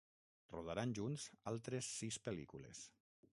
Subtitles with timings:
[0.53, 2.83] Rodaran junts altres sis pel·lícules.